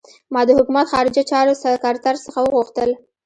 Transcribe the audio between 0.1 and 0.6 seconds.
ما د